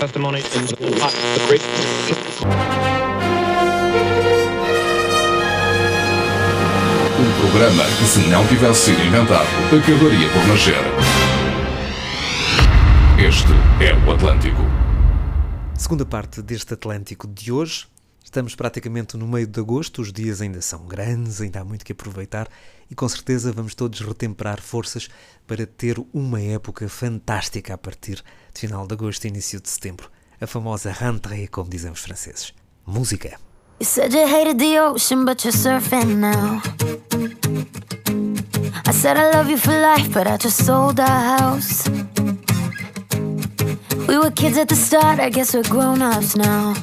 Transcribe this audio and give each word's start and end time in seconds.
testimony 0.00 0.38
in 0.38 0.66
the 0.66 0.76
great. 1.46 1.62
Um 7.20 7.40
programa 7.42 7.84
que, 7.98 8.04
se 8.06 8.20
não 8.30 8.46
tivesse 8.46 8.86
sido 8.86 9.04
inventado, 9.04 9.46
acabaria 9.66 10.26
por 10.30 10.46
nascer. 10.48 10.74
Este 13.18 13.52
é 13.84 13.94
o 14.08 14.14
Atlântico. 14.14 14.62
Segunda 15.76 16.06
parte 16.06 16.40
deste 16.40 16.72
Atlântico 16.72 17.28
de 17.28 17.52
hoje. 17.52 17.86
Estamos 18.24 18.54
praticamente 18.54 19.18
no 19.18 19.26
meio 19.26 19.46
de 19.46 19.60
agosto, 19.60 20.00
os 20.00 20.10
dias 20.10 20.40
ainda 20.40 20.62
são 20.62 20.86
grandes, 20.86 21.42
ainda 21.42 21.60
há 21.60 21.64
muito 21.64 21.84
que 21.84 21.92
aproveitar 21.92 22.48
e 22.90 22.94
com 22.94 23.06
certeza 23.08 23.52
vamos 23.52 23.74
todos 23.74 24.00
retemperar 24.00 24.62
forças 24.62 25.10
para 25.46 25.66
ter 25.66 25.96
uma 26.12 26.40
época 26.40 26.88
fantástica 26.88 27.74
a 27.74 27.78
partir 27.78 28.16
de 28.16 28.22
final 28.54 28.86
de 28.86 28.94
agosto 28.94 29.24
e 29.24 29.28
início 29.28 29.60
de 29.60 29.68
setembro. 29.68 30.10
A 30.40 30.46
famosa 30.46 30.90
rentrée, 30.92 31.48
como 31.48 31.68
dizem 31.70 31.90
os 31.90 32.00
franceses. 32.00 32.52
Música. 32.86 33.38
You 33.78 33.86
said 33.86 34.12
you 34.12 34.26
hated 34.26 34.58
the 34.58 34.78
ocean, 34.78 35.24
but 35.24 35.42
you're 35.44 35.56
surfing 35.56 36.16
now. 36.16 36.60
I 38.86 38.92
said 38.92 39.16
I 39.16 39.30
love 39.30 39.50
you 39.50 39.56
for 39.56 39.72
life, 39.72 40.12
but 40.12 40.26
I 40.26 40.36
just 40.36 40.64
sold 40.66 41.00
our 41.00 41.38
house. 41.38 41.88
We 44.06 44.18
were 44.18 44.30
kids 44.30 44.58
at 44.58 44.68
the 44.68 44.76
start, 44.76 45.20
I 45.20 45.30
guess 45.30 45.54
we're 45.54 45.62
grown 45.62 46.02
ups 46.02 46.36
now. 46.36 46.74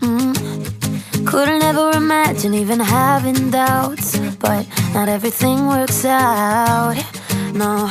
Mm. 0.00 1.26
Couldn't 1.26 1.62
ever 1.62 1.90
imagine 1.96 2.54
even 2.54 2.80
having 2.80 3.50
doubts, 3.50 4.18
but 4.38 4.66
not 4.94 5.08
everything 5.08 5.66
works 5.66 6.04
out. 6.04 6.96
No, 7.54 7.90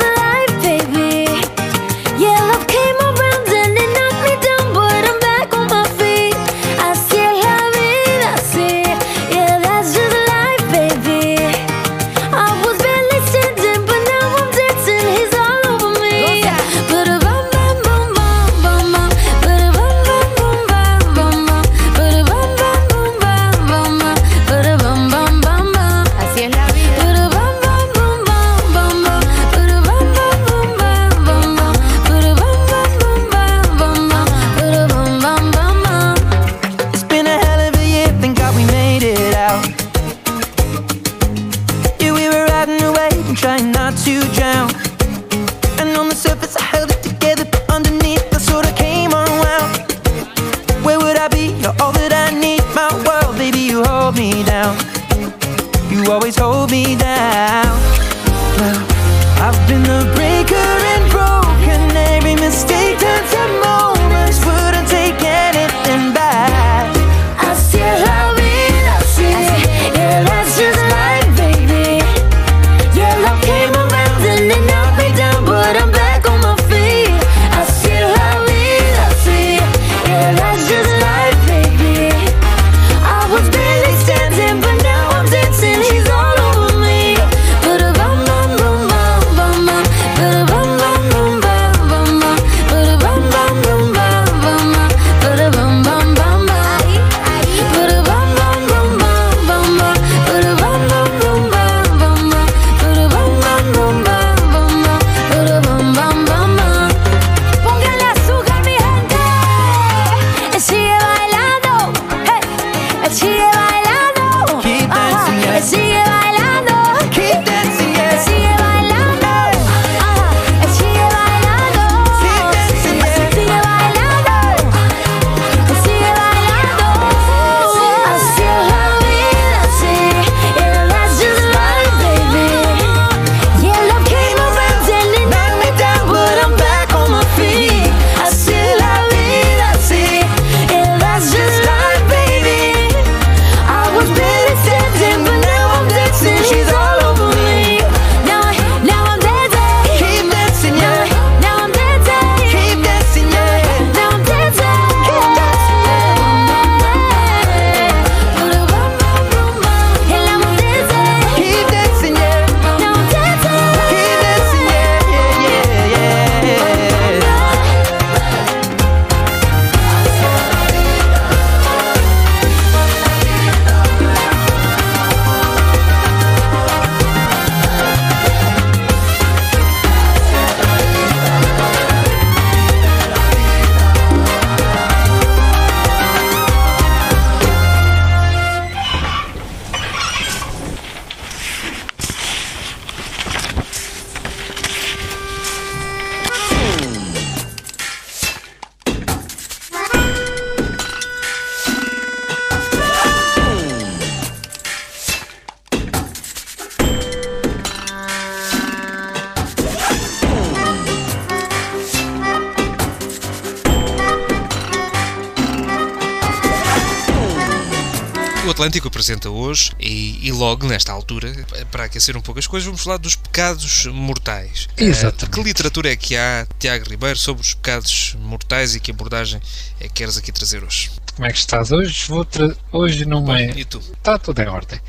O 218.45 218.49
Atlântico 218.49 218.87
apresenta 218.87 219.29
hoje, 219.29 219.71
e, 219.79 220.27
e 220.27 220.31
logo 220.31 220.65
nesta 220.67 220.91
altura, 220.91 221.31
para 221.69 221.83
aquecer 221.85 222.17
um 222.17 222.21
pouco 222.21 222.39
as 222.39 222.47
coisas, 222.47 222.65
vamos 222.65 222.81
falar 222.83 222.97
dos 222.97 223.15
pecados 223.15 223.85
mortais. 223.85 224.67
Exatamente. 224.75 225.25
Eh, 225.25 225.27
que 225.29 225.43
literatura 225.43 225.91
é 225.91 225.95
que 225.95 226.15
há, 226.17 226.47
Tiago 226.57 226.89
Ribeiro, 226.89 227.17
sobre 227.19 227.43
os 227.43 227.53
pecados 227.53 228.15
mortais 228.19 228.73
e 228.73 228.79
que 228.79 228.89
abordagem 228.89 229.39
é 229.79 229.83
que 229.87 229.93
queres 229.93 230.17
aqui 230.17 230.31
trazer 230.31 230.63
hoje? 230.63 230.89
como 231.15 231.27
é 231.27 231.31
que 231.31 231.37
estás 231.37 231.71
hoje? 231.71 232.05
Vou 232.07 232.25
tra- 232.25 232.55
hoje 232.71 233.05
numa. 233.05 233.35
Bem, 233.35 233.51
e 233.59 233.63
tu? 233.65 233.77
Está 233.77 234.17
tudo 234.17 234.41
em 234.41 234.47
ordem. 234.47 234.79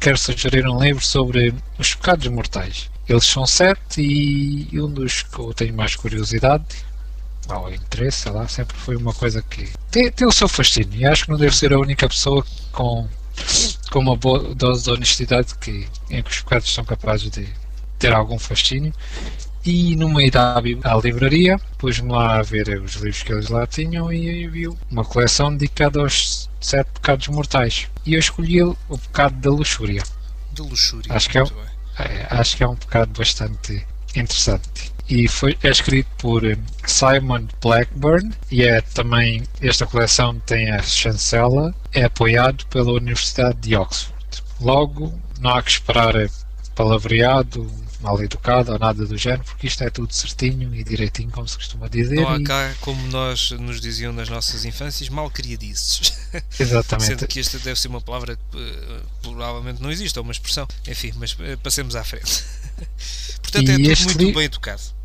Quero 0.00 0.18
sugerir 0.18 0.66
um 0.66 0.82
livro 0.82 1.04
sobre 1.04 1.54
os 1.78 1.94
pecados 1.94 2.26
mortais. 2.26 2.90
Eles 3.08 3.24
são 3.24 3.46
sete 3.46 4.00
e 4.02 4.80
um 4.80 4.90
dos 4.90 5.22
que 5.22 5.38
eu 5.38 5.54
tenho 5.54 5.74
mais 5.74 5.94
curiosidade, 5.94 6.64
ou 7.48 7.72
interesse, 7.72 8.22
sei 8.22 8.32
lá, 8.32 8.48
sempre 8.48 8.76
foi 8.76 8.96
uma 8.96 9.12
coisa 9.14 9.42
que 9.42 9.68
tem, 9.90 10.10
tem 10.10 10.26
o 10.26 10.32
seu 10.32 10.48
fascínio. 10.48 10.98
E 11.00 11.04
acho 11.06 11.24
que 11.24 11.30
não 11.30 11.38
devo 11.38 11.54
ser 11.54 11.72
a 11.72 11.78
única 11.78 12.08
pessoa 12.08 12.44
com, 12.72 13.06
com 13.90 13.98
uma 14.00 14.16
boa 14.16 14.54
dose 14.54 14.84
de 14.84 14.90
honestidade 14.90 15.54
que, 15.58 15.86
em 16.10 16.22
que 16.22 16.30
os 16.30 16.40
pecados 16.40 16.72
são 16.72 16.84
capazes 16.84 17.30
de 17.30 17.48
ter 17.98 18.12
algum 18.12 18.38
fascínio. 18.38 18.92
E 19.64 19.96
no 19.96 20.08
meio 20.08 20.30
da 20.30 20.60
bi- 20.60 20.78
à 20.84 20.94
livraria, 20.96 21.58
pus-me 21.76 22.12
lá 22.12 22.38
a 22.38 22.42
ver 22.42 22.68
os 22.80 22.94
livros 22.94 23.22
que 23.22 23.32
eles 23.32 23.48
lá 23.48 23.66
tinham 23.66 24.12
e 24.12 24.28
aí 24.28 24.46
viu 24.46 24.78
uma 24.90 25.04
coleção 25.04 25.52
dedicada 25.56 25.98
aos 26.00 26.48
sete 26.60 26.88
pecados 26.94 27.26
mortais. 27.28 27.88
E 28.04 28.14
eu 28.14 28.20
escolhi 28.20 28.62
o 28.62 28.76
pecado 29.08 29.34
da 29.40 29.50
luxúria. 29.50 30.02
De 30.52 30.62
luxúria. 30.62 31.12
Acho 31.12 31.28
que 31.28 31.38
é 31.38 31.42
bem. 31.44 31.52
É, 31.98 32.26
acho 32.30 32.56
que 32.56 32.62
é 32.62 32.68
um 32.68 32.76
pecado 32.76 33.10
bastante 33.18 33.84
interessante. 34.14 34.92
E 35.08 35.28
foi, 35.28 35.56
é 35.62 35.70
escrito 35.70 36.08
por 36.18 36.44
eh, 36.44 36.58
Simon 36.84 37.46
Blackburn 37.62 38.32
e 38.50 38.62
é 38.64 38.80
também, 38.80 39.44
esta 39.60 39.86
coleção 39.86 40.38
tem 40.40 40.70
a 40.70 40.82
chancela, 40.82 41.72
é 41.92 42.04
apoiado 42.04 42.66
pela 42.66 42.92
Universidade 42.92 43.56
de 43.60 43.76
Oxford. 43.76 44.16
Logo, 44.60 45.14
não 45.38 45.50
há 45.50 45.62
que 45.62 45.70
esperar 45.70 46.16
eh, 46.16 46.28
palavreado, 46.74 47.70
mal 48.00 48.20
educado 48.22 48.72
ou 48.72 48.78
nada 48.78 49.06
do 49.06 49.16
género, 49.16 49.44
porque 49.44 49.66
isto 49.68 49.82
é 49.84 49.90
tudo 49.90 50.12
certinho 50.12 50.74
e 50.74 50.82
direitinho, 50.82 51.30
como 51.30 51.46
se 51.46 51.56
costuma 51.56 51.88
dizer. 51.88 52.16
Não 52.16 52.28
há 52.28 52.42
cá, 52.42 52.74
como 52.80 53.06
nós 53.06 53.52
nos 53.52 53.80
diziam 53.80 54.12
nas 54.12 54.28
nossas 54.28 54.64
infâncias, 54.64 55.08
mal 55.08 55.30
criadizes. 55.30 56.12
exatamente. 56.58 57.06
Sendo 57.06 57.26
que 57.28 57.38
esta 57.38 57.58
deve 57.60 57.78
ser 57.78 57.86
uma 57.88 58.00
palavra 58.00 58.36
que 58.36 58.58
eh, 58.58 59.00
provavelmente 59.22 59.80
não 59.80 59.90
existe, 59.90 60.18
ou 60.18 60.24
uma 60.24 60.32
expressão. 60.32 60.66
Enfim, 60.88 61.12
mas 61.16 61.36
passemos 61.62 61.94
à 61.94 62.02
frente. 62.02 62.44
Portanto, 63.40 63.68
é 63.70 63.74
E 63.74 63.76
tudo 63.78 63.90
este 63.92 64.04
muito 64.06 64.18
li- 64.24 64.34
bem 64.34 64.44
educado. 64.44 64.95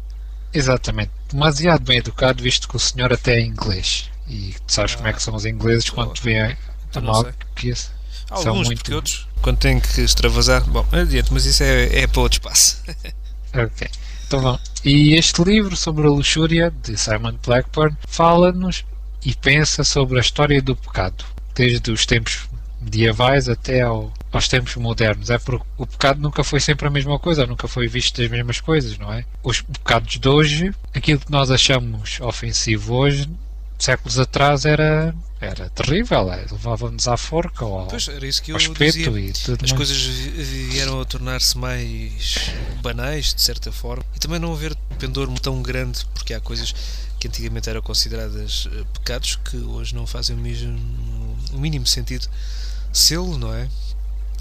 Exatamente. 0.54 1.12
Demasiado 1.32 1.84
bem 1.84 1.98
educado, 2.00 2.44
visto 2.44 2.68
que 2.68 2.76
o 2.76 2.80
senhor 2.80 3.12
até 3.14 3.36
é 3.36 3.42
inglês. 3.42 4.10
E 4.28 4.54
tu 4.66 4.74
sabes 4.74 4.96
como 4.96 5.08
é 5.08 5.14
que 5.14 5.22
são 5.24 5.36
os 5.36 5.46
ingleses 5.46 5.90
quando 5.90 6.14
te 6.14 6.22
vêem 6.22 6.58
a 6.96 7.02
mal 7.02 7.26
que 7.56 7.74
São 7.76 7.92
alguns, 8.38 8.68
muito- 8.68 8.80
porque 8.80 8.94
outros, 8.94 9.28
quando 9.42 9.58
têm 9.58 9.80
que 9.80 10.02
extravasar, 10.02 10.64
bom, 10.64 10.86
adiante, 10.92 11.34
mas 11.34 11.46
isso 11.46 11.64
é, 11.64 12.02
é 12.04 12.08
para 12.08 12.22
outro 12.22 12.38
espaço. 12.38 12.82
Ok. 13.54 13.88
Então 14.28 14.42
vamos. 14.42 14.62
E 14.86 15.14
este 15.16 15.44
livro 15.44 15.76
sobre 15.76 16.08
a 16.08 16.10
luxúria, 16.10 16.72
de 16.84 16.98
Simon 16.98 17.34
Blackburn, 17.46 17.96
fala-nos 18.08 18.86
e 19.26 19.36
pensa 19.36 19.84
sobre 19.84 20.18
a 20.18 20.22
história 20.22 20.62
do 20.62 20.76
pecado, 20.76 21.26
desde 21.54 21.92
os 21.92 22.06
tempos 22.06 22.48
medievais 22.82 23.48
até 23.48 23.82
ao- 23.82 24.12
aos 24.32 24.48
tempos 24.48 24.76
modernos. 24.76 25.30
É 25.30 25.38
porque 25.38 25.66
o 25.78 25.86
pecado 25.86 26.20
nunca 26.20 26.44
foi 26.44 26.60
sempre 26.60 26.88
a 26.88 26.90
mesma 26.92 27.20
coisa, 27.20 27.46
nunca 27.46 27.68
foi 27.68 27.88
visto 27.88 28.20
das 28.22 28.30
mesmas 28.30 28.60
coisas, 28.60 28.98
não 28.98 29.12
é? 29.14 29.24
Os 29.44 29.62
pecados 29.62 30.18
de 30.20 30.28
hoje, 30.28 30.74
aquilo 30.94 31.20
que 31.20 31.32
nós 31.32 31.52
achamos 31.52 32.20
ofensivo 32.22 32.96
hoje, 32.96 33.30
séculos 33.78 34.20
atrás 34.20 34.64
era, 34.66 35.14
era 35.40 35.70
terrível, 35.72 36.32
é, 36.32 36.46
levava-nos 36.52 37.08
à 37.08 37.18
forca 37.18 37.66
ou 37.66 37.80
ao, 37.80 37.88
Pois, 37.88 38.08
era 38.08 38.26
isso 38.28 38.42
que 38.44 38.52
eu 38.52 38.58
espeto 38.58 38.98
dizia. 38.98 39.20
e 39.20 39.34
tudo 39.34 39.66
As 39.66 39.72
mais. 39.72 39.74
coisas 39.74 39.98
vi- 39.98 40.68
vieram 40.70 41.02
a 41.02 41.06
tornar-se 41.06 41.58
mais 41.58 42.52
banais, 42.82 43.34
de 43.34 43.42
certa 43.42 43.72
forma, 43.72 44.04
e 44.16 44.20
também 44.20 44.40
não 44.40 44.54
haver 44.54 44.76
pendor 45.00 45.28
tão 45.40 45.62
grande, 45.64 46.06
porque 46.14 46.34
há 46.34 46.40
coisas 46.40 46.76
que 47.20 47.28
antigamente 47.28 47.70
eram 47.70 47.82
consideradas 47.82 48.68
eh, 48.72 48.84
pecados 48.94 49.36
que 49.50 49.58
hoje 49.58 49.94
não 49.96 50.06
fazem 50.08 50.36
o 50.36 50.40
mesmo, 50.40 50.78
o 51.54 51.58
mínimo 51.60 51.86
sentido 51.88 52.28
sê-lo, 52.94 53.38
não 53.38 53.54
é? 53.54 53.70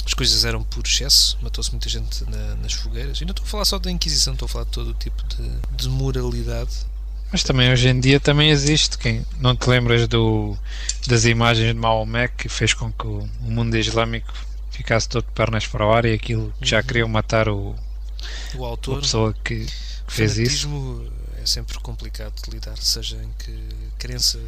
As 0.05 0.15
coisas 0.15 0.45
eram 0.45 0.63
por 0.65 0.85
excesso, 0.85 1.39
matou-se 1.43 1.71
muita 1.71 1.89
gente 1.89 2.25
na- 2.25 2.57
nas 2.57 2.73
fogueiras. 2.73 3.21
E 3.21 3.25
não 3.25 3.31
estou 3.33 3.45
a 3.45 3.49
falar 3.49 3.65
só 3.65 3.79
da 3.79 3.91
Inquisição, 3.91 4.33
estou 4.33 4.47
a 4.47 4.49
falar 4.49 4.65
de 4.65 4.71
todo 4.71 4.91
o 4.91 4.95
tipo 4.95 5.23
de, 5.29 5.51
de 5.77 5.89
moralidade. 5.89 6.71
Mas 7.31 7.45
também 7.45 7.71
hoje 7.71 7.89
em 7.89 8.01
dia 8.01 8.19
também 8.19 8.51
existe 8.51 8.99
quem 8.99 9.25
não 9.39 9.55
te 9.55 9.69
lembras 9.69 10.09
do 10.09 10.57
das 11.07 11.25
imagens 11.27 11.69
de 11.69 11.75
Maomé 11.79 12.27
que 12.29 12.49
fez 12.49 12.75
com 12.75 12.91
que 12.91 13.07
o, 13.07 13.21
o 13.41 13.51
mundo 13.51 13.77
islâmico 13.77 14.33
ficasse 14.71 15.09
todo 15.09 15.25
de 15.25 15.31
pernas 15.33 15.67
para 15.67 15.87
o 15.87 15.93
ar 15.93 16.05
e 16.07 16.13
aquilo 16.13 16.53
que 16.61 16.69
já 16.69 16.79
Uhum. 16.79 16.83
queriam 16.83 17.09
matar 17.09 17.49
o, 17.49 17.77
O 18.57 18.65
a 18.65 18.69
autor, 18.69 19.01
pessoa 19.01 19.33
que, 19.45 19.65
que 19.65 19.73
fez 20.09 20.39
isso. 20.39 20.69
é 21.41 21.47
sempre 21.47 21.79
complicado 21.79 22.35
de 22.43 22.51
lidar, 22.51 22.77
seja 22.79 23.17
em 23.17 23.31
que 23.39 23.69
crença, 23.99 24.41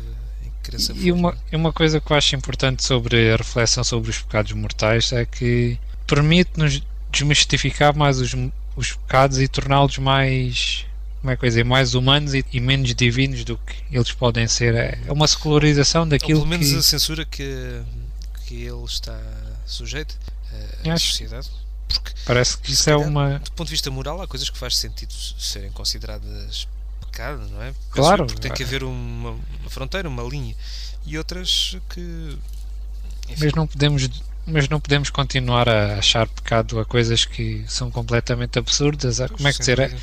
E 1.04 1.12
uma, 1.12 1.36
uma 1.52 1.72
coisa 1.72 2.00
que 2.00 2.12
eu 2.12 2.16
acho 2.16 2.36
importante 2.36 2.84
sobre 2.84 3.32
a 3.32 3.36
reflexão 3.36 3.82
sobre 3.82 4.10
os 4.10 4.18
pecados 4.18 4.52
mortais 4.52 5.12
é 5.12 5.24
que 5.24 5.78
permite-nos 6.06 6.82
desmistificar 7.10 7.96
mais 7.96 8.20
os, 8.20 8.34
os 8.76 8.92
pecados 8.92 9.38
e 9.38 9.48
torná-los 9.48 9.98
mais 9.98 10.86
como 11.22 11.30
é 11.30 11.36
que 11.36 11.46
dizer, 11.46 11.64
mais 11.64 11.94
humanos 11.94 12.34
e, 12.34 12.44
e 12.52 12.58
menos 12.58 12.92
divinos 12.96 13.44
do 13.44 13.56
que 13.56 13.76
eles 13.92 14.10
podem 14.10 14.48
ser. 14.48 14.74
É 14.74 14.98
é 15.06 15.12
uma 15.12 15.28
secularização 15.28 16.02
Ou 16.02 16.08
daquilo 16.08 16.40
pelo 16.40 16.50
menos 16.50 16.68
que 16.68 16.76
a 16.76 16.82
censura 16.82 17.24
que, 17.24 17.80
que 18.44 18.64
ele 18.64 18.84
está 18.84 19.16
sujeito 19.64 20.18
eh, 20.52 20.90
à 20.90 20.98
sociedade. 20.98 21.48
Porque, 21.88 22.12
parece 22.26 22.58
que 22.58 22.72
isso 22.72 22.90
é 22.90 22.96
uma. 22.96 23.38
do 23.38 23.52
ponto 23.52 23.68
de 23.68 23.72
vista 23.72 23.88
moral, 23.88 24.20
há 24.20 24.26
coisas 24.26 24.50
que 24.50 24.58
faz 24.58 24.76
sentido 24.76 25.12
serem 25.38 25.70
consideradas 25.70 26.66
não 27.18 27.62
é? 27.62 27.72
Claro. 27.90 28.22
eu, 28.22 28.26
Porque 28.26 28.40
tem 28.40 28.52
que 28.52 28.62
haver 28.62 28.82
uma, 28.84 29.30
uma 29.30 29.70
fronteira, 29.70 30.08
uma 30.08 30.22
linha. 30.22 30.54
E 31.04 31.18
outras 31.18 31.76
que. 31.90 32.38
Enfim, 33.28 33.44
Mas 33.44 33.52
não 33.54 33.66
podemos 33.66 34.08
mas 34.46 34.68
não 34.68 34.80
podemos 34.80 35.08
continuar 35.08 35.68
a 35.68 35.98
achar 35.98 36.26
pecado 36.26 36.80
a 36.80 36.84
coisas 36.84 37.24
que 37.24 37.64
são 37.68 37.90
completamente 37.90 38.58
absurdas. 38.58 39.18
Como 39.18 39.46
é 39.46 39.52
que 39.52 39.58
dizer? 39.60 39.78
É-. 39.78 39.96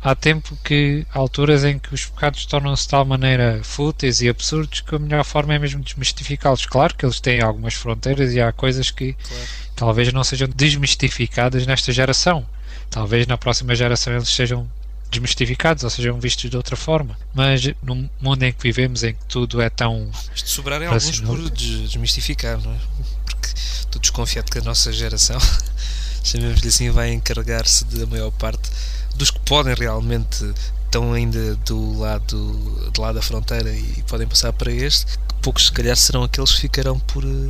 Há 0.00 0.14
tempo 0.14 0.56
que 0.62 1.06
há 1.12 1.18
alturas 1.18 1.64
em 1.64 1.78
que 1.78 1.94
os 1.94 2.04
pecados 2.04 2.44
tornam-se 2.44 2.82
de 2.82 2.88
tal 2.90 3.04
maneira 3.06 3.60
fúteis 3.64 4.20
e 4.20 4.28
absurdos 4.28 4.82
que 4.82 4.94
a 4.94 4.98
melhor 4.98 5.24
forma 5.24 5.54
é 5.54 5.58
mesmo 5.58 5.82
desmistificá-los. 5.82 6.66
Claro 6.66 6.94
que 6.94 7.06
eles 7.06 7.20
têm 7.20 7.40
algumas 7.40 7.72
fronteiras 7.74 8.32
e 8.34 8.40
há 8.40 8.52
coisas 8.52 8.90
que 8.90 9.14
Claro. 9.14 9.44
talvez 9.74 10.12
não 10.12 10.22
sejam 10.22 10.46
desmistificadas 10.54 11.66
nesta 11.66 11.90
geração. 11.90 12.46
Talvez 12.90 13.26
na 13.26 13.38
próxima 13.38 13.74
geração 13.74 14.12
eles 14.12 14.28
sejam 14.28 14.68
desmistificados 15.14 15.82
ou 15.84 15.90
sejam 15.90 16.18
vistos 16.20 16.50
de 16.50 16.56
outra 16.56 16.76
forma. 16.76 17.16
Mas 17.32 17.62
no 17.82 18.08
mundo 18.20 18.42
em 18.42 18.52
que 18.52 18.62
vivemos, 18.62 19.02
em 19.02 19.14
que 19.14 19.24
tudo 19.28 19.60
é 19.60 19.70
tão 19.70 20.10
Isto 20.34 20.50
sobrarem 20.50 20.86
alguns 20.86 21.04
Racional. 21.06 21.36
por 21.36 21.50
des- 21.50 21.88
desmistificar, 21.90 22.60
não 22.60 22.72
é? 22.72 22.78
Porque 23.24 23.48
estou 23.56 24.00
desconfiado 24.00 24.50
que 24.50 24.58
a 24.58 24.62
nossa 24.62 24.92
geração, 24.92 25.38
chamemos-lhe 26.22 26.68
assim, 26.68 26.90
vai 26.90 27.12
encarregar-se 27.12 27.84
da 27.86 28.06
maior 28.06 28.30
parte 28.32 28.70
dos 29.16 29.30
que 29.30 29.38
podem 29.40 29.74
realmente 29.74 30.44
estão 30.84 31.12
ainda 31.12 31.56
do 31.56 31.98
lado, 31.98 32.90
do 32.92 33.00
lado 33.00 33.14
da 33.16 33.22
fronteira 33.22 33.72
e 33.72 34.02
podem 34.06 34.26
passar 34.26 34.52
para 34.52 34.70
este. 34.72 35.06
Poucos, 35.42 35.66
se 35.66 35.72
calhar, 35.72 35.96
serão 35.96 36.22
aqueles 36.22 36.52
que 36.52 36.60
ficarão 36.62 36.98
por 37.00 37.24
eh, 37.24 37.48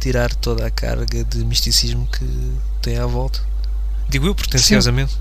tirar 0.00 0.32
toda 0.34 0.66
a 0.66 0.70
carga 0.70 1.24
de 1.24 1.38
misticismo 1.44 2.06
que 2.06 2.24
tem 2.80 2.96
à 2.98 3.04
volta. 3.06 3.40
Digo 4.08 4.26
eu, 4.26 4.34
pretenciosamente. 4.34 5.16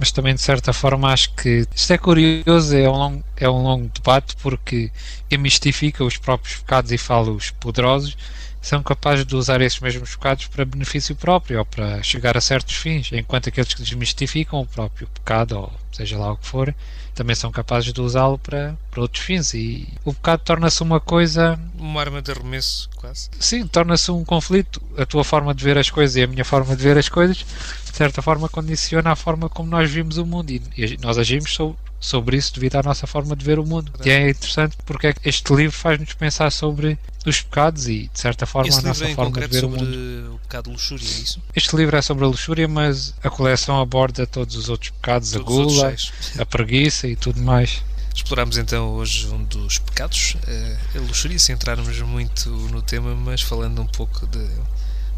Mas 0.00 0.10
também 0.10 0.34
de 0.34 0.40
certa 0.40 0.72
forma 0.72 1.12
acho 1.12 1.30
que 1.34 1.66
isto 1.76 1.92
é 1.92 1.98
curioso, 1.98 2.74
é 2.74 2.88
um 2.88 2.96
longo, 2.96 3.24
é 3.36 3.50
um 3.50 3.62
longo 3.62 3.90
debate 3.94 4.34
porque 4.36 4.90
quem 5.28 5.36
mistifica 5.38 6.02
os 6.02 6.16
próprios 6.16 6.56
pecados 6.56 6.90
e 6.90 6.96
fala 6.96 7.30
os 7.30 7.50
poderosos 7.50 8.16
são 8.62 8.82
capazes 8.82 9.26
de 9.26 9.36
usar 9.36 9.60
esses 9.60 9.78
mesmos 9.78 10.16
pecados 10.16 10.46
para 10.46 10.64
benefício 10.64 11.14
próprio 11.14 11.58
ou 11.58 11.66
para 11.66 12.02
chegar 12.02 12.34
a 12.34 12.40
certos 12.40 12.76
fins, 12.76 13.10
enquanto 13.12 13.50
aqueles 13.50 13.74
que 13.74 13.82
desmistificam 13.82 14.60
o 14.60 14.66
próprio 14.66 15.06
pecado, 15.08 15.58
ou 15.58 15.72
seja 15.92 16.18
lá 16.18 16.32
o 16.32 16.36
que 16.36 16.46
for, 16.46 16.74
também 17.14 17.34
são 17.36 17.50
capazes 17.50 17.92
de 17.92 18.00
usá-lo 18.00 18.38
para, 18.38 18.76
para 18.90 19.00
outros 19.02 19.22
fins 19.24 19.52
e 19.52 19.86
o 20.04 20.14
pecado 20.14 20.40
torna-se 20.44 20.82
uma 20.82 21.00
coisa 21.00 21.58
Uma 21.78 22.00
arma 22.00 22.22
de 22.22 22.30
arremesso, 22.30 22.88
quase. 22.96 23.28
sim, 23.38 23.66
torna-se 23.66 24.10
um 24.10 24.24
conflito. 24.24 24.80
A 24.96 25.04
tua 25.04 25.24
forma 25.24 25.54
de 25.54 25.62
ver 25.64 25.76
as 25.76 25.90
coisas 25.90 26.16
e 26.16 26.22
a 26.22 26.26
minha 26.26 26.44
forma 26.44 26.74
de 26.76 26.82
ver 26.82 26.96
as 26.96 27.08
coisas, 27.08 27.38
de 27.38 27.96
certa 27.96 28.22
forma, 28.22 28.48
condiciona 28.48 29.10
a 29.12 29.16
forma 29.16 29.48
como 29.48 29.68
nós 29.68 29.90
vimos 29.90 30.16
o 30.16 30.24
mundo. 30.24 30.50
E 30.50 30.62
nós 31.02 31.18
agimos 31.18 31.52
sobre, 31.52 31.76
sobre 31.98 32.36
isso 32.36 32.54
devido 32.54 32.76
à 32.76 32.82
nossa 32.82 33.06
forma 33.06 33.34
de 33.36 33.44
ver 33.44 33.58
o 33.58 33.66
mundo. 33.66 33.92
E 34.04 34.08
é 34.08 34.30
interessante 34.30 34.76
porque 34.86 35.08
é 35.08 35.14
este 35.24 35.52
livro 35.52 35.76
faz-nos 35.76 36.14
pensar 36.14 36.50
sobre 36.52 36.96
os 37.26 37.42
pecados 37.42 37.86
e, 37.86 38.08
de 38.10 38.18
certa 38.18 38.46
forma, 38.46 38.68
Esse 38.68 38.78
a 38.78 38.82
nossa 38.82 39.04
é 39.04 39.14
forma 39.14 39.38
de 39.38 39.46
ver 39.46 39.64
o 39.64 39.68
mundo. 39.68 40.34
o 40.36 40.38
pecado 40.38 40.64
de 40.66 40.70
luxúria, 40.70 41.04
é 41.04 41.06
isso? 41.06 41.42
Este 41.54 41.76
livro 41.76 41.94
é 41.94 42.00
sobre 42.00 42.24
a 42.24 42.28
luxúria, 42.28 42.66
mas 42.66 43.14
a 43.22 43.28
coleção 43.28 43.78
aborda 43.78 44.26
todos 44.26 44.56
os 44.56 44.70
outros 44.70 44.88
pecados, 44.90 45.32
Todos 45.32 45.46
a 45.46 45.50
gula, 45.50 45.79
seis. 45.80 46.12
a 46.38 46.46
preguiça 46.46 47.06
e 47.06 47.16
tudo 47.16 47.40
mais. 47.42 47.82
Exploramos 48.14 48.58
então 48.58 48.90
hoje 48.90 49.28
um 49.28 49.42
dos 49.44 49.78
pecados, 49.78 50.36
eh, 50.46 50.76
a 50.96 50.98
luxúria, 50.98 51.38
sem 51.38 51.54
entrarmos 51.54 52.00
muito 52.00 52.50
no 52.50 52.82
tema, 52.82 53.14
mas 53.14 53.40
falando 53.40 53.80
um 53.80 53.86
pouco 53.86 54.26
de, 54.26 54.46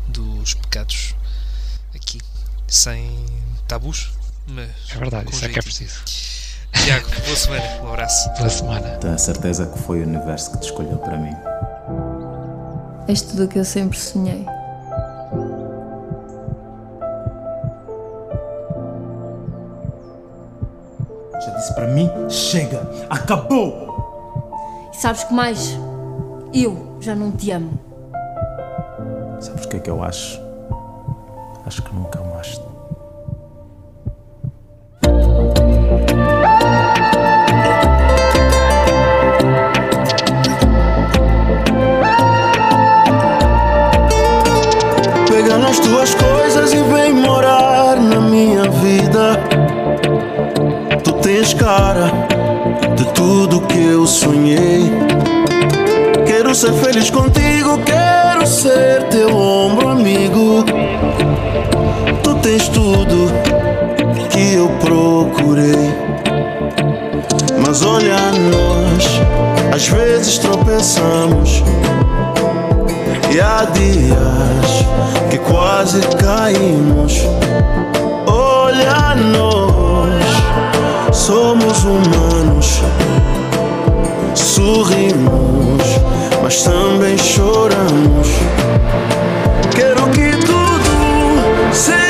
dos 0.09 0.55
pecados 0.55 1.15
aqui, 1.95 2.21
sem 2.69 3.25
tabus, 3.67 4.11
mas 4.47 4.69
É 4.91 4.99
verdade, 4.99 5.25
com 5.25 5.33
isso 5.33 5.45
é 5.45 5.49
que 5.49 5.59
é 5.59 5.63
preciso. 5.63 6.03
Tiago, 6.85 7.09
boa 7.25 7.37
semana, 7.37 7.83
um 7.83 7.89
abraço. 7.89 8.31
Pela 8.35 8.49
semana. 8.51 8.89
Tenho 8.99 9.15
a 9.15 9.19
certeza 9.19 9.67
que 9.67 9.79
foi 9.79 10.01
o 10.01 10.07
universo 10.07 10.53
que 10.53 10.59
te 10.59 10.65
escolheu 10.65 10.99
para 10.99 11.17
mim. 11.19 11.35
És 13.09 13.23
tudo 13.23 13.45
o 13.45 13.49
que 13.49 13.59
eu 13.59 13.65
sempre 13.65 13.99
sonhei. 13.99 14.45
Já 21.45 21.51
disse 21.57 21.75
para 21.75 21.89
mim, 21.89 22.09
chega, 22.29 22.89
acabou! 23.11 24.51
E 24.93 24.97
sabes 24.97 25.25
que 25.25 25.35
mais? 25.35 25.77
Eu 26.55 26.97
já 27.01 27.17
não 27.17 27.33
te 27.33 27.51
amo. 27.51 27.79
Sabes 29.41 29.65
o 29.65 29.69
que 29.69 29.77
é 29.77 29.81
que 29.81 29.91
eu 29.91 30.05
acho? 30.05 30.41
Acho 31.67 31.83
que 31.83 31.93
nunca 31.95 32.21
amaste. 32.21 32.63
Tens 51.43 51.55
cara 51.55 52.13
de 52.95 53.05
tudo 53.15 53.63
que 53.63 53.77
eu 53.77 54.07
sonhei. 54.07 54.93
Quero 56.25 56.55
ser 56.55 56.73
feliz 56.75 57.11
contigo, 57.11 57.79
quero 57.79 58.47
ser 58.47 59.03
teu 59.09 59.37
ombro 59.37 59.89
amigo. 59.89 60.65
Tu 62.23 62.35
tens 62.37 62.69
tudo 62.69 63.33
que 64.31 64.55
eu 64.55 64.69
procurei. 64.79 65.93
Mas 67.67 67.83
olha 67.83 68.19
nós, 68.53 69.75
às 69.75 69.89
vezes 69.89 70.39
tropeçamos. 70.39 71.61
E 73.35 73.41
há 73.41 73.65
dias 73.65 75.29
que 75.29 75.39
quase 75.39 76.03
caímos. 76.19 77.19
Olha 78.29 79.17
nós, 79.17 79.82
somos 81.13 81.85
humanos. 81.85 82.81
Sorrimos, 84.35 85.83
mas 86.43 86.63
também 86.63 87.17
choramos. 87.19 88.29
Quero 89.75 90.07
que 90.11 90.31
tudo 90.47 91.73
seja 91.73 92.02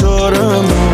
também 0.00 0.93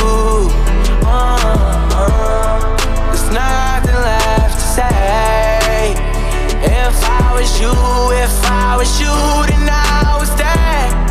Uh, 1.93 2.59
there's 3.07 3.29
nothing 3.31 3.95
left 3.95 4.55
to 4.55 4.67
say. 4.77 5.93
If 6.63 6.97
I 7.03 7.33
was 7.37 7.59
you, 7.59 7.71
if 8.23 8.35
I 8.45 8.75
was 8.77 8.99
you, 8.99 9.15
then 9.47 9.69
I 9.71 10.17
would 10.19 10.27
stay. 10.27 11.10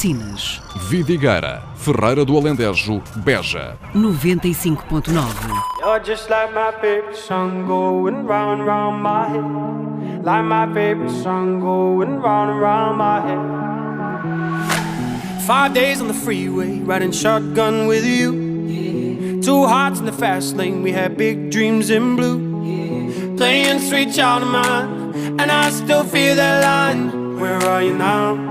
Rádio 0.00 0.16
Sinas. 0.16 0.62
Vidigueira, 0.88 1.62
Ferreira 1.76 2.24
do 2.24 2.36
Alentejo, 2.36 3.02
Beja. 3.16 3.76
95.9. 3.94 5.12
You're 5.80 6.00
just 6.00 6.30
like 6.30 6.52
my 6.54 6.72
favorite 6.80 7.16
song 7.16 7.66
going 7.66 8.26
round 8.26 8.66
round 8.66 9.02
my 9.02 9.28
head. 9.28 9.44
Like 10.24 10.44
my 10.44 10.66
favorite 10.72 11.10
song 11.22 11.60
going 11.60 12.18
round 12.20 12.60
round 12.60 12.96
my 12.96 13.20
head. 13.20 13.40
Five 15.46 15.74
days 15.74 16.00
on 16.00 16.08
the 16.08 16.14
freeway, 16.14 16.80
riding 16.80 17.12
shotgun 17.12 17.86
with 17.86 18.04
you. 18.04 19.42
Two 19.42 19.66
hearts 19.66 20.00
in 20.00 20.06
the 20.06 20.12
fast 20.12 20.56
lane, 20.56 20.82
we 20.82 20.92
had 20.92 21.16
big 21.16 21.50
dreams 21.50 21.90
in 21.90 22.16
blue. 22.16 23.36
Playing 23.36 23.80
sweet 23.80 24.14
child 24.14 24.44
of 24.44 24.48
mine, 24.48 25.14
and 25.40 25.50
I 25.50 25.70
still 25.70 26.04
feel 26.04 26.36
that 26.36 26.62
line. 26.62 27.38
Where 27.38 27.58
are 27.64 27.82
you 27.82 27.94
now? 27.96 28.50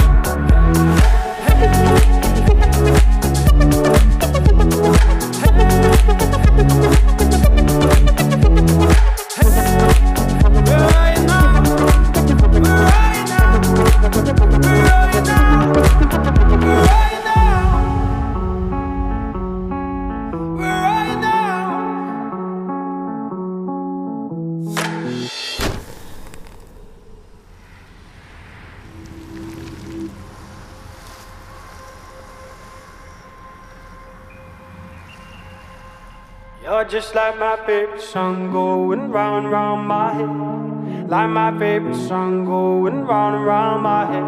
Just 36.91 37.15
like 37.15 37.39
my 37.39 37.55
favorite 37.65 38.01
song 38.01 38.51
going 38.51 39.11
round 39.11 39.45
and 39.45 39.53
round 39.53 39.87
my 39.87 40.11
head. 40.13 41.09
Like 41.09 41.29
my 41.29 41.57
favorite 41.57 41.95
song 41.95 42.43
going 42.43 43.05
round 43.05 43.35
and 43.37 43.45
round 43.45 43.83
my 43.83 44.05
head. 44.11 44.27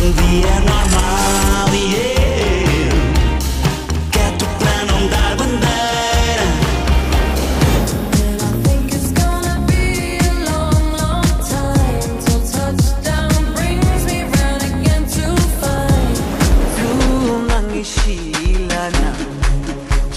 Um 0.00 0.12
dia 0.16 0.54
normal 0.64 1.74
e 1.74 2.17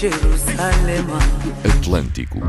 Jerusalema 0.02 1.20
Atlântico. 1.62 2.40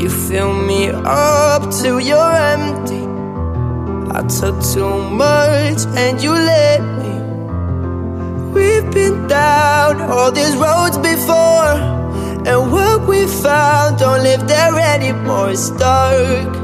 You 0.00 0.08
fill 0.08 0.52
me 0.52 0.90
up 0.90 1.68
till 1.72 1.98
you're 1.98 2.36
empty. 2.54 3.02
I 4.12 4.22
took 4.28 4.62
too 4.72 5.02
much 5.10 5.84
and 5.96 6.22
you 6.22 6.30
let 6.30 6.80
me. 7.00 7.12
We've 8.54 8.88
been 8.92 9.26
down 9.26 10.00
all 10.00 10.30
these 10.30 10.54
roads 10.54 10.96
before, 10.98 11.74
and 12.46 12.70
what 12.70 13.08
we 13.08 13.26
found 13.26 13.98
don't 13.98 14.22
live 14.22 14.46
there 14.46 14.78
anymore. 14.78 15.50
It's 15.50 15.70
dark, 15.70 16.46
it's 16.46 16.63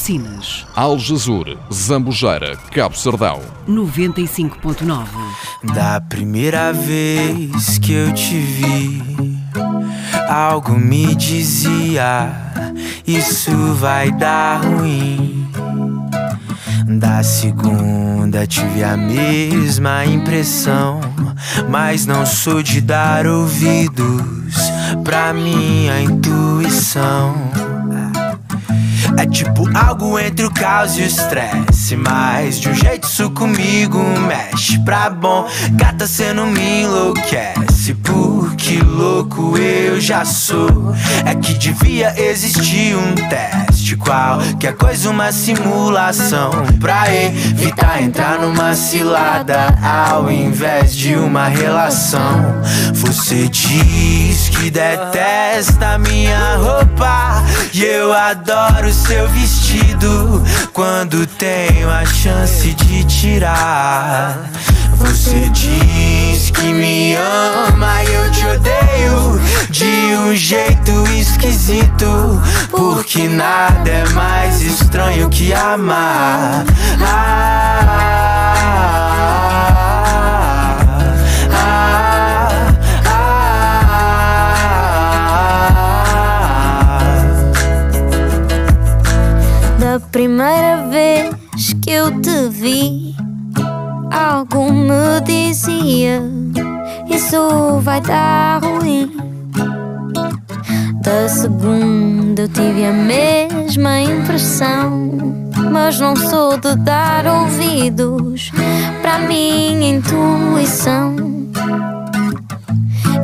Rádio 0.00 0.04
Sinas. 0.04 0.66
Aljazur, 0.74 1.58
Zambujeira, 1.72 2.56
Cabo 2.72 2.96
Sardão. 2.96 3.40
95.9. 3.68 5.06
Da 5.74 6.00
primeira 6.00 6.72
vez 6.72 7.78
que 7.78 7.92
eu 7.92 8.12
te 8.12 8.38
vi, 8.38 9.38
algo 10.28 10.72
me 10.78 11.14
dizia: 11.14 12.32
Isso 13.06 13.52
vai 13.74 14.10
dar 14.10 14.64
ruim. 14.64 15.46
Da 16.98 17.22
segunda 17.22 18.46
tive 18.46 18.82
a 18.82 18.96
mesma 18.96 20.04
impressão, 20.06 21.00
mas 21.68 22.06
não 22.06 22.24
sou 22.24 22.62
de 22.62 22.80
dar 22.80 23.26
ouvidos 23.26 24.56
pra 25.04 25.32
minha 25.32 26.00
intuição. 26.00 27.69
É 29.18 29.26
tipo 29.26 29.68
algo 29.76 30.18
entre 30.18 30.46
o 30.46 30.50
caos 30.50 30.96
e 30.96 31.02
o 31.02 31.06
estresse. 31.06 31.96
Mas 31.96 32.58
de 32.60 32.68
um 32.68 32.74
jeito 32.74 33.04
isso 33.06 33.30
comigo 33.30 33.98
mexe 34.26 34.78
pra 34.84 35.10
bom. 35.10 35.48
Gata, 35.72 36.06
cê 36.06 36.32
não 36.32 36.46
me 36.46 36.82
enlouquece. 36.82 37.79
Porque 38.04 38.78
louco 38.78 39.56
eu 39.56 39.98
já 39.98 40.24
sou. 40.24 40.94
É 41.24 41.34
que 41.34 41.54
devia 41.54 42.14
existir 42.20 42.94
um 42.94 43.14
teste. 43.14 43.96
Qualquer 43.96 44.74
coisa, 44.74 45.08
uma 45.08 45.32
simulação. 45.32 46.50
Pra 46.78 47.12
evitar 47.14 48.02
entrar 48.02 48.38
numa 48.38 48.74
cilada. 48.74 49.74
Ao 49.82 50.30
invés 50.30 50.94
de 50.94 51.14
uma 51.14 51.48
relação. 51.48 52.60
Você 52.94 53.48
diz 53.48 54.50
que 54.50 54.70
detesta 54.70 55.98
minha 55.98 56.56
roupa. 56.56 57.42
E 57.72 57.82
eu 57.82 58.12
adoro 58.12 58.92
seu 58.92 59.26
vestido 59.28 60.44
quando 60.72 61.26
tenho 61.26 61.90
a 61.90 62.04
chance 62.04 62.74
de 62.74 63.04
tirar. 63.04 64.50
Você 65.00 65.48
diz 65.50 66.50
que 66.50 66.72
me 66.72 67.14
ama 67.16 68.04
e 68.04 68.12
eu 68.12 68.30
te 68.30 68.46
odeio 68.46 69.40
de 69.70 70.16
um 70.16 70.36
jeito 70.36 70.92
esquisito. 71.08 72.40
Porque 72.70 73.28
nada 73.28 73.88
é 73.90 74.08
mais 74.10 74.60
estranho 74.62 75.28
que 75.30 75.52
amar. 75.52 76.64
Ah, 77.02 77.80
Da 89.78 89.98
primeira 90.12 90.86
vez 90.88 91.34
que 91.82 91.90
eu 91.90 92.20
te 92.20 92.48
vi, 92.50 93.14
algo 94.10 94.72
me 94.72 95.20
dizia: 95.24 96.22
Isso 97.08 97.80
vai 97.80 98.00
dar 98.00 98.60
ruim. 98.62 99.10
Da 101.02 101.28
segunda 101.28 102.42
eu 102.42 102.48
tive 102.48 102.84
a 102.84 102.92
mesma 102.92 104.00
impressão, 104.00 105.10
mas 105.70 105.98
não 105.98 106.14
sou 106.14 106.58
de 106.58 106.76
dar 106.76 107.26
ouvidos 107.26 108.52
para 109.00 109.18
minha 109.20 109.96
intuição. 109.96 111.16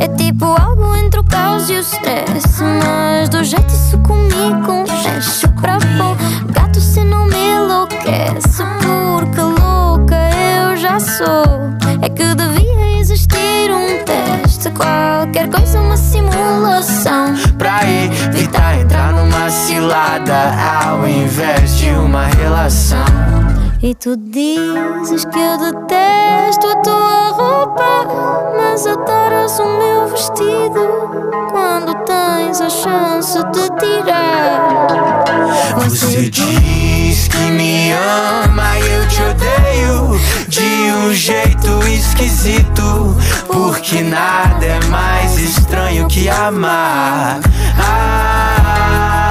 É 0.00 0.08
tipo 0.08 0.44
algo 0.44 0.96
entre 0.96 1.20
o 1.20 1.24
caos 1.24 1.68
e 1.70 1.74
o 1.74 1.80
stress. 1.80 2.62
Mas 2.62 3.28
do 3.28 3.42
jeito 3.44 3.68
isso 3.68 3.98
comigo 3.98 4.62
confesso 4.64 5.48
para 5.60 5.78
pôr 5.78 6.52
gato 6.52 6.80
se 6.80 7.02
não 7.04 7.26
me 7.26 7.36
enlouquece. 7.36 8.62
Porque 9.18 9.55
já 10.86 11.00
sou. 11.00 11.74
É 12.00 12.08
que 12.08 12.34
devia 12.34 13.00
existir 13.00 13.70
um 13.70 14.04
teste. 14.04 14.70
Qualquer 14.70 15.48
coisa, 15.50 15.80
uma 15.80 15.96
simulação. 15.96 17.34
Pra 17.58 17.80
evitar 17.84 18.78
entrar 18.78 19.12
numa 19.12 19.50
cilada 19.50 20.54
ao 20.84 21.08
invés 21.08 21.76
de 21.78 21.90
uma 21.90 22.26
relação. 22.26 23.45
E 23.82 23.94
tu 23.94 24.16
dizes 24.16 25.24
que 25.26 25.38
eu 25.38 25.58
detesto 25.58 26.66
a 26.66 26.76
tua 26.76 27.28
roupa, 27.28 28.06
mas 28.56 28.86
adoras 28.86 29.58
o 29.58 29.66
meu 29.66 30.08
vestido 30.08 31.10
quando 31.50 31.94
tens 32.04 32.60
a 32.62 32.70
chance 32.70 33.38
de 33.52 33.68
tirar. 33.78 35.24
Você 35.84 36.30
diz 36.30 37.28
que 37.28 37.50
me 37.50 37.92
ama 37.92 38.78
e 38.78 38.92
eu 38.92 39.08
te 39.08 39.22
odeio 39.22 40.20
de 40.48 40.92
um 40.92 41.12
jeito 41.12 41.86
esquisito. 41.86 43.14
Porque 43.46 44.02
nada 44.02 44.64
é 44.64 44.80
mais 44.86 45.38
estranho 45.38 46.08
que 46.08 46.28
amar. 46.30 47.40
Ah, 47.78 49.30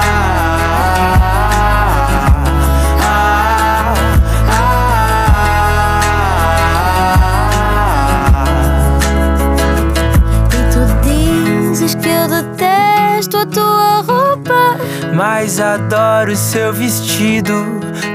tua 13.52 14.00
roupa. 14.02 14.78
Mas 15.14 15.60
adoro 15.60 16.36
seu 16.36 16.72
vestido 16.72 17.52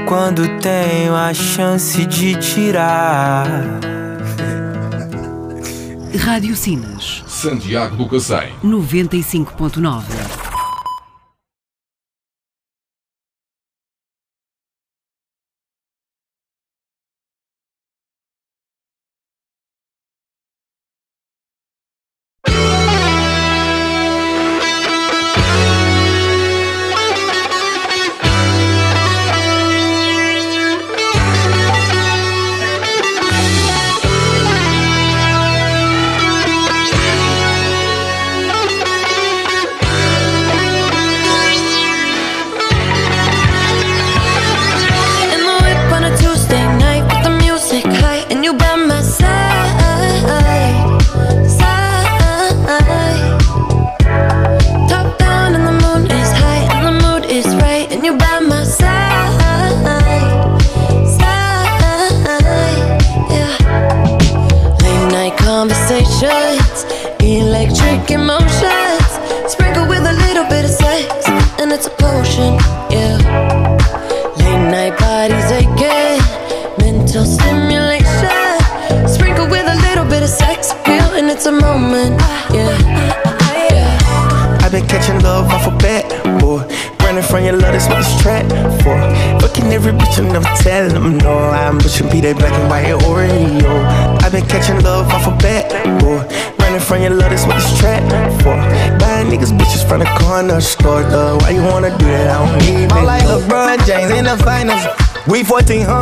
quando 0.06 0.60
tenho 0.60 1.14
a 1.14 1.32
chance 1.34 2.04
de 2.06 2.34
tirar. 2.36 3.46
Rádio 6.18 6.54
Sinas. 6.54 7.24
Santiago 7.26 7.96
do 7.96 8.08
Cacém. 8.08 8.52
95.9. 8.62 10.41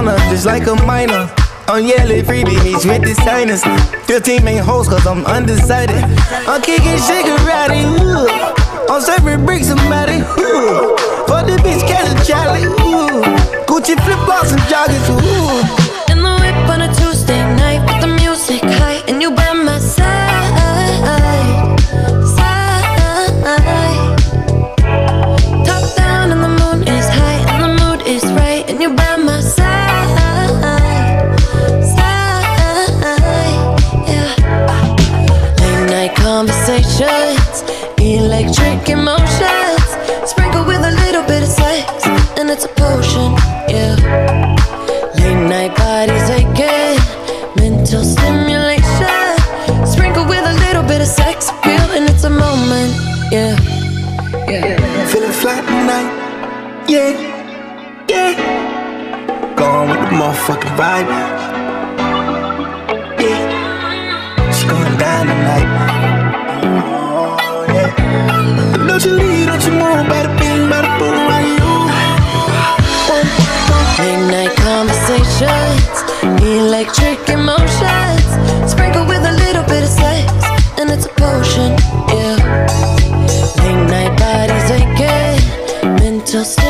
1400, 0.01 0.31
just 0.31 0.47
like 0.47 0.67
a 0.67 0.75
minor. 0.87 1.29
I'm 1.69 1.85
freebie 1.85 2.57
meets 2.65 2.85
with 2.85 3.03
the 3.03 3.15
signers. 3.23 3.63
15 4.07 4.43
main 4.43 4.63
hoes, 4.63 4.89
cause 4.89 5.07
I'm 5.07 5.25
undecided. 5.27 6.03
I'm 6.49 6.63
kicking 6.63 6.97
Shigarati, 6.97 7.85
ooh. 8.01 8.27
I'm 8.89 9.01
serving 9.01 9.45
bricks 9.45 9.69
somebody, 9.69 10.25
ooh. 10.41 10.97
For 11.29 11.45
the 11.45 11.61
bitch, 11.63 11.87
catch 11.87 12.09
a 12.09 12.17
Charlie, 12.25 12.65
ooh. 12.65 13.23
Gucci 13.69 13.95
flip 14.03 14.19
flops 14.25 14.53
and 14.53 14.61
joggers, 14.73 15.07
ooh. 15.13 16.13
In 16.13 16.23
the 16.23 16.33
whip 16.41 16.57
on 16.73 16.81
a 16.83 16.89
Tuesday 16.95 17.43
night 17.57 17.85
with 17.87 18.01
the 18.01 18.09
music 18.09 18.63
high, 18.81 19.05
and 19.07 19.21
you 19.21 19.31
by 19.31 19.50
conversations, 37.01 37.63
electric 37.99 38.89
emotions, 38.89 39.85
sprinkle 40.29 40.65
with 40.65 40.83
a 40.85 40.93
little 41.05 41.23
bit 41.23 41.43
of 41.43 41.49
sex, 41.49 42.07
and 42.39 42.51
it's 42.51 42.65
a 42.65 42.69
potion. 42.69 43.33
Yeah. 43.69 43.97
Late 45.15 45.49
night 45.49 45.77
bodies 45.77 46.29
aching, 46.31 47.01
mental 47.57 48.05
stimulation. 48.05 49.37
Sprinkle 49.87 50.27
with 50.27 50.45
a 50.45 50.55
little 50.67 50.83
bit 50.83 51.01
of 51.01 51.07
sex 51.07 51.49
appeal, 51.51 51.91
and 51.97 52.09
it's 52.09 52.25
a 52.25 52.31
moment. 52.31 52.93
Yeah. 53.33 53.57
Yeah. 54.49 55.07
Feeling 55.07 55.33
flat 55.33 55.65
tonight, 55.65 56.11
yeah, 56.89 57.13
yeah. 58.09 58.35
Going 59.57 59.91
with 59.91 60.01
the 60.01 60.17
motherfucking 60.17 60.77
vibe, 60.77 61.09
electric 76.91 77.29
emotions. 77.29 78.71
Sprinkle 78.71 79.07
with 79.07 79.23
a 79.25 79.33
little 79.33 79.63
bit 79.65 79.83
of 79.83 79.89
sex, 79.89 80.33
and 80.79 80.91
it's 80.91 81.07
a 81.07 81.09
potion. 81.11 81.77
Yeah. 82.09 82.37
Late 83.59 83.91
night 83.91 84.19
bodies 84.19 84.71
mental. 86.01 86.70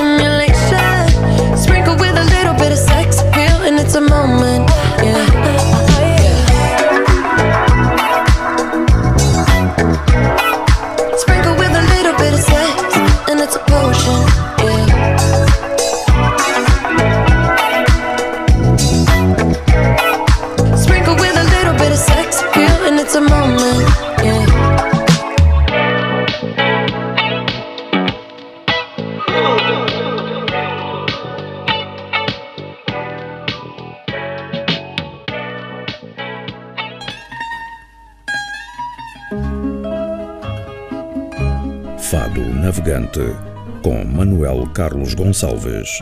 Carlos 44.81 45.13
Gonçalves. 45.13 45.99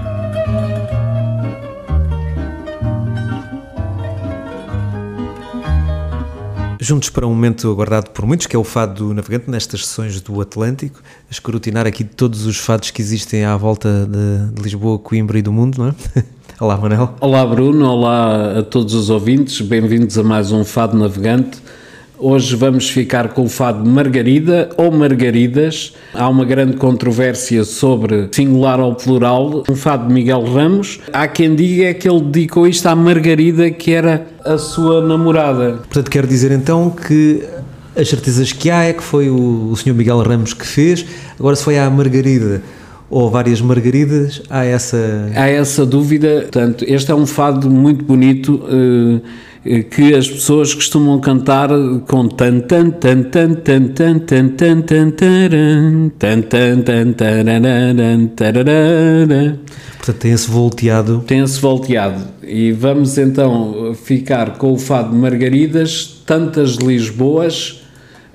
Juntos 6.78 7.10
para 7.10 7.26
um 7.26 7.30
momento 7.30 7.68
aguardado 7.72 8.10
por 8.10 8.24
muitos, 8.24 8.46
que 8.46 8.54
é 8.54 8.58
o 8.58 8.62
fado 8.62 9.06
do 9.08 9.14
navegante 9.14 9.50
nestas 9.50 9.84
sessões 9.84 10.20
do 10.20 10.40
Atlântico, 10.40 11.00
a 11.28 11.32
escrutinar 11.32 11.88
aqui 11.88 12.04
todos 12.04 12.46
os 12.46 12.56
fados 12.56 12.92
que 12.92 13.02
existem 13.02 13.44
à 13.44 13.56
volta 13.56 14.06
de, 14.06 14.54
de 14.54 14.62
Lisboa, 14.62 14.96
Coimbra 14.96 15.40
e 15.40 15.42
do 15.42 15.52
mundo, 15.52 15.78
não 15.78 15.88
é? 15.88 15.94
Olá, 16.60 16.76
Manel. 16.76 17.16
Olá, 17.20 17.44
Bruno. 17.44 17.84
Olá 17.84 18.60
a 18.60 18.62
todos 18.62 18.94
os 18.94 19.10
ouvintes. 19.10 19.60
Bem-vindos 19.60 20.16
a 20.16 20.22
mais 20.22 20.52
um 20.52 20.62
Fado 20.62 20.96
Navegante. 20.96 21.60
Hoje 22.20 22.56
vamos 22.56 22.90
ficar 22.90 23.28
com 23.28 23.44
o 23.44 23.48
fado 23.48 23.88
Margarida 23.88 24.70
ou 24.76 24.90
Margaridas. 24.90 25.94
Há 26.12 26.28
uma 26.28 26.44
grande 26.44 26.76
controvérsia 26.76 27.62
sobre 27.62 28.28
singular 28.32 28.80
ou 28.80 28.92
plural. 28.96 29.62
Um 29.70 29.76
fado 29.76 30.08
de 30.08 30.12
Miguel 30.12 30.42
Ramos. 30.42 30.98
Há 31.12 31.28
quem 31.28 31.54
diga 31.54 31.94
que 31.94 32.10
ele 32.10 32.20
dedicou 32.22 32.66
isto 32.66 32.84
à 32.88 32.96
Margarida, 32.96 33.70
que 33.70 33.92
era 33.92 34.26
a 34.44 34.58
sua 34.58 35.00
namorada. 35.00 35.74
Portanto, 35.74 36.10
quero 36.10 36.26
dizer 36.26 36.50
então 36.50 36.90
que 36.90 37.44
as 37.96 38.08
certezas 38.08 38.52
que 38.52 38.68
há 38.68 38.82
é 38.82 38.92
que 38.92 39.02
foi 39.02 39.30
o, 39.30 39.70
o 39.70 39.76
Sr. 39.76 39.94
Miguel 39.94 40.20
Ramos 40.20 40.52
que 40.52 40.66
fez. 40.66 41.06
Agora, 41.38 41.54
se 41.54 41.62
foi 41.62 41.78
à 41.78 41.88
Margarida 41.88 42.60
ou 43.08 43.30
várias 43.30 43.60
margaridas, 43.60 44.42
há 44.50 44.64
essa... 44.64 45.30
Há 45.36 45.48
essa 45.48 45.86
dúvida. 45.86 46.40
Portanto, 46.42 46.84
este 46.86 47.12
é 47.12 47.14
um 47.14 47.26
fado 47.26 47.70
muito 47.70 48.04
bonito 48.04 48.60
eh, 48.68 49.20
que 49.90 50.14
as 50.14 50.28
pessoas 50.28 50.72
costumam 50.72 51.20
cantar 51.20 51.68
com 52.06 52.28
tan 52.28 52.60
tan 52.60 52.90
tan 52.90 53.22
tan 53.22 53.54
tan 53.54 53.84
tan 53.94 54.18
tan 54.20 54.82
tan 54.82 55.10
tan 56.18 56.42
tan 56.42 56.82
tan 56.82 57.12
tan 57.12 58.26
tararara. 58.36 59.58
Portanto, 59.96 60.18
tem 60.20 60.32
esse 60.32 60.50
volteado. 60.50 61.24
Tem 61.26 61.40
esse 61.40 61.60
volteado. 61.60 62.24
E 62.42 62.72
vamos 62.72 63.18
então 63.18 63.94
ficar 63.94 64.56
com 64.56 64.72
o 64.72 64.78
fado 64.78 65.10
de 65.10 65.16
Margaridas, 65.16 66.22
tantas 66.24 66.76
Lisboas, 66.76 67.82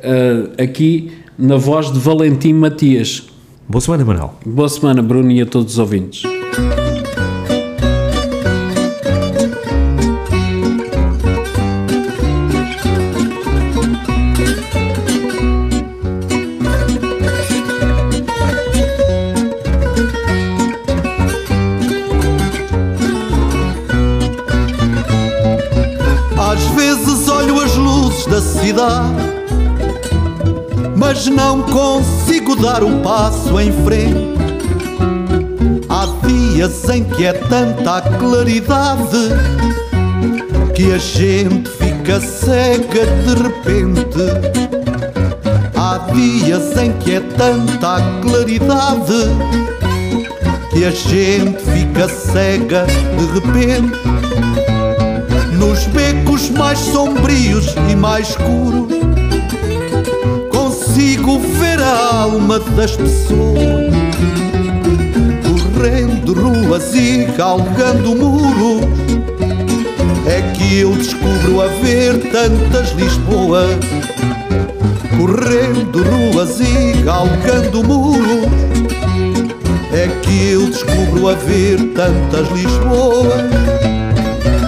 eh, 0.02 0.64
aqui 0.64 1.12
na 1.38 1.58
voz 1.58 1.92
de 1.92 1.98
Valentim 2.00 2.54
Matias. 2.54 3.24
Boa 3.68 3.82
semana, 3.82 4.06
Manuel. 4.06 4.36
Boa 4.46 4.70
semana, 4.70 5.02
Bruno, 5.02 5.32
e 5.32 5.42
a 5.42 5.46
todos 5.46 5.74
os 5.74 5.80
ouvintes. 5.80 6.24
Dar 32.64 32.82
um 32.82 33.02
passo 33.02 33.60
em 33.60 33.74
frente. 33.84 34.38
Há 35.90 36.08
dias 36.26 36.90
em 36.90 37.04
que 37.04 37.26
é 37.26 37.34
tanta 37.34 37.98
a 37.98 38.02
claridade 38.02 39.32
que 40.74 40.94
a 40.94 40.98
gente 40.98 41.70
fica 41.72 42.22
cega 42.22 43.06
de 43.06 43.44
repente. 43.44 44.18
Há 45.76 46.10
dias 46.14 46.78
em 46.78 46.94
que 46.94 47.16
é 47.16 47.20
tanta 47.20 47.98
a 47.98 48.22
claridade 48.22 49.28
que 50.72 50.86
a 50.86 50.92
gente 50.92 51.62
fica 51.66 52.08
cega 52.08 52.86
de 52.86 53.26
repente. 53.34 54.00
Nos 55.60 55.86
becos 55.88 56.50
mais 56.52 56.80
sombrios 56.80 57.76
e 57.90 57.96
mais 57.98 58.30
escuros 58.30 59.03
Consigo 61.24 61.40
ver 61.40 61.80
a 61.82 62.16
alma 62.24 62.60
das 62.60 62.98
pessoas 62.98 63.94
Correndo 65.74 66.34
ruas 66.34 66.94
e 66.94 67.26
galgando 67.38 68.14
muros. 68.16 68.86
É 70.28 70.42
que 70.54 70.80
eu 70.80 70.92
descubro 70.92 71.62
a 71.62 71.68
ver 71.68 72.30
tantas 72.30 72.92
Lisboas 72.92 73.70
Correndo 75.18 76.04
ruas 76.04 76.60
e 76.60 77.02
galgando 77.04 77.84
muros. 77.84 78.48
É 79.94 80.10
que 80.22 80.50
eu 80.50 80.68
descubro 80.68 81.30
a 81.30 81.36
ver 81.36 81.78
tantas 81.94 82.50
Lisboas. 82.52 83.44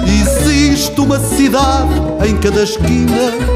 Existe 0.08 1.02
uma 1.02 1.20
cidade 1.20 1.92
em 2.26 2.38
cada 2.38 2.64
esquina 2.64 3.56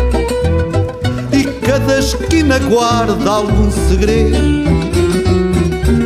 cada 1.69 1.99
esquina 1.99 2.57
guarda 2.57 3.29
algum 3.29 3.69
segredo. 3.69 4.39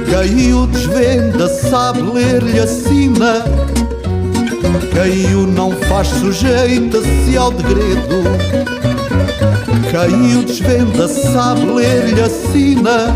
Quem 0.10 0.54
o 0.54 0.68
desvenda 0.68 1.48
sabe 1.48 2.02
ler-lhe 2.02 2.60
a 2.60 2.68
sina 2.68 3.46
Quem 4.92 5.34
o 5.34 5.48
não 5.48 5.72
faz 5.72 6.10
sujeita-se 6.10 7.38
ao 7.38 7.52
degredo. 7.52 8.24
Quem 9.90 10.38
o 10.38 10.44
desvenda 10.44 11.08
sabe 11.08 11.66
ler-lhe 11.66 12.22
a 12.22 12.30
sina 12.30 13.16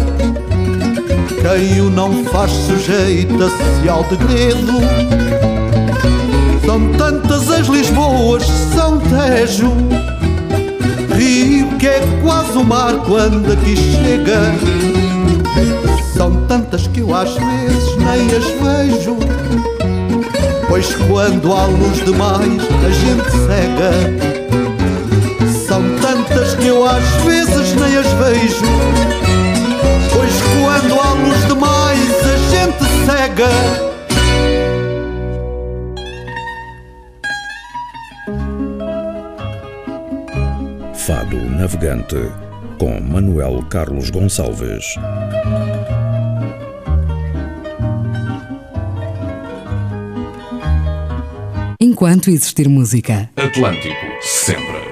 Quem 1.41 1.81
o 1.81 1.89
não 1.89 2.23
faz 2.25 2.51
sujeita-se 2.51 3.89
ao 3.89 4.05
degredo. 4.05 4.79
São 6.65 6.93
tantas 6.93 7.51
as 7.51 7.67
Lisboas, 7.67 8.43
São 8.73 8.99
Tejo 8.99 10.16
que 11.87 11.91
é 11.91 12.01
quase 12.21 12.57
o 12.57 12.65
mar 12.65 12.93
quando 13.05 13.49
aqui 13.49 13.73
chega. 13.77 14.41
São 16.13 16.45
tantas 16.45 16.85
que 16.87 16.99
eu 16.99 17.15
às 17.15 17.29
vezes 17.29 17.95
nem 17.95 18.25
as 18.35 18.45
vejo 18.59 19.15
Pois 20.67 20.93
quando 21.07 21.53
há 21.53 21.65
luz 21.65 22.03
demais 22.03 22.61
a 22.85 22.89
gente 22.89 23.31
cega. 23.47 23.91
São 25.65 25.81
tantas 26.01 26.55
que 26.55 26.67
eu 26.67 26.85
às 26.85 27.03
vezes 27.23 27.73
nem 27.75 27.95
as 27.95 28.11
vejo 28.13 28.65
Pois 30.13 30.33
quando 30.59 30.99
há 30.99 31.13
luz 31.13 31.47
demais 31.47 31.99
a 32.25 32.37
gente 32.51 32.83
cega 33.05 33.96
Fado 41.07 41.37
Navegante 41.37 42.17
com 42.77 42.99
Manuel 42.99 43.63
Carlos 43.69 44.09
Gonçalves. 44.09 44.83
Enquanto 51.79 52.29
existir 52.29 52.67
música. 52.67 53.29
Atlântico, 53.37 53.95
sempre. 54.19 54.86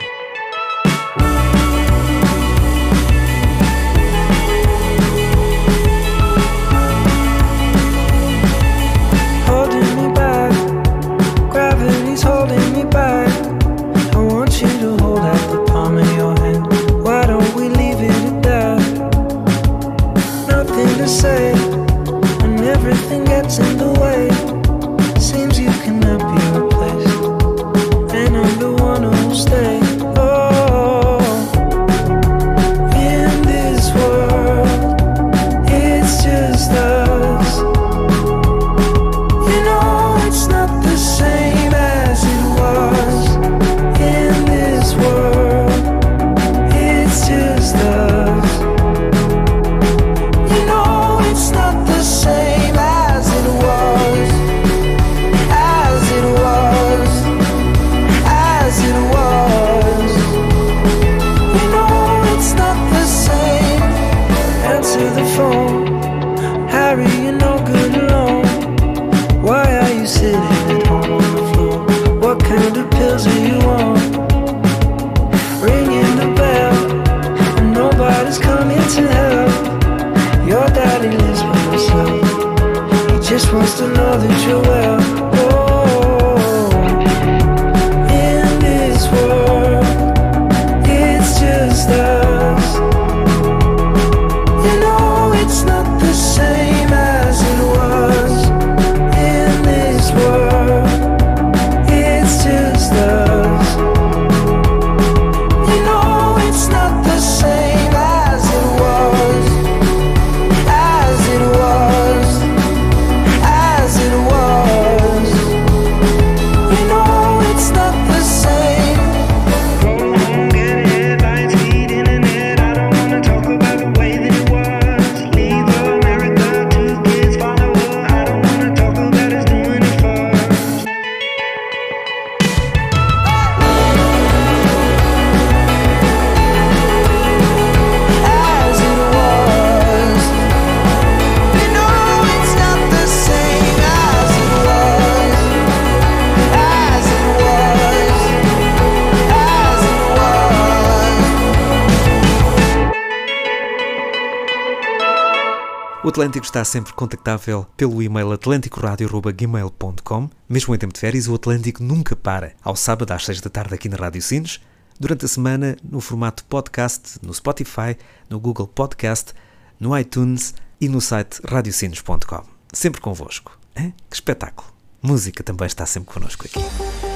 Atlântico 156.15 156.45
está 156.45 156.63
sempre 156.63 156.93
contactável 156.93 157.67
pelo 157.75 158.01
e-mail 158.01 158.31
atlanticoradio.gmail.com. 158.31 160.29
Mesmo 160.47 160.73
em 160.73 160.77
tempo 160.77 160.93
de 160.93 160.99
férias, 161.01 161.27
o 161.27 161.35
Atlântico 161.35 161.83
nunca 161.83 162.15
para. 162.15 162.53
Ao 162.63 162.73
sábado, 162.73 163.11
às 163.11 163.25
6 163.25 163.41
da 163.41 163.49
tarde, 163.49 163.73
aqui 163.75 163.89
na 163.89 163.97
Rádio 163.97 164.21
Sines. 164.21 164.61
Durante 164.97 165.25
a 165.25 165.27
semana, 165.27 165.75
no 165.83 165.99
formato 165.99 166.45
podcast, 166.45 167.19
no 167.21 167.33
Spotify, 167.33 167.97
no 168.29 168.39
Google 168.39 168.65
Podcast, 168.65 169.33
no 169.77 169.97
iTunes 169.99 170.55
e 170.79 170.87
no 170.87 171.01
site 171.01 171.41
radiocinos.com. 171.45 172.43
Sempre 172.71 173.01
convosco. 173.01 173.59
Hein? 173.75 173.93
Que 174.09 174.15
espetáculo! 174.15 174.69
Música 175.01 175.43
também 175.43 175.67
está 175.67 175.85
sempre 175.85 176.13
connosco 176.13 176.45
aqui. 176.45 177.14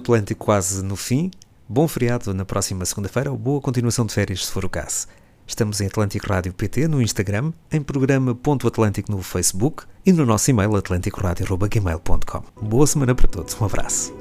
Atlântico 0.00 0.44
quase 0.44 0.82
no 0.82 0.96
fim. 0.96 1.30
Bom 1.68 1.86
feriado 1.86 2.34
na 2.34 2.44
próxima 2.44 2.84
segunda-feira 2.84 3.30
ou 3.30 3.38
boa 3.38 3.60
continuação 3.60 4.04
de 4.04 4.12
férias, 4.12 4.46
se 4.46 4.52
for 4.52 4.64
o 4.64 4.68
caso. 4.68 5.06
Estamos 5.46 5.80
em 5.80 5.86
Atlântico 5.86 6.26
Rádio 6.28 6.52
PT 6.52 6.88
no 6.88 7.02
Instagram, 7.02 7.52
em 7.70 7.80
programa 7.80 8.34
Ponto 8.34 8.66
Atlântico 8.66 9.10
no 9.10 9.22
Facebook 9.22 9.84
e 10.04 10.12
no 10.12 10.24
nosso 10.24 10.50
e-mail 10.50 10.74
atlanticoradio.gmail.com. 10.76 12.42
Boa 12.62 12.86
semana 12.86 13.14
para 13.14 13.28
todos, 13.28 13.60
um 13.60 13.64
abraço. 13.64 14.12